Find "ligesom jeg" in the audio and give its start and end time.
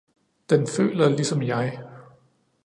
1.09-1.83